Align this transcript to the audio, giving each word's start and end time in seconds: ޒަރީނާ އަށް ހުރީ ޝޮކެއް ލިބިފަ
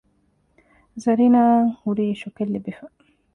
ޒަރީނާ 1.03 1.41
އަށް 1.51 1.69
ހުރީ 1.81 2.05
ޝޮކެއް 2.21 2.51
ލިބިފަ 2.53 2.85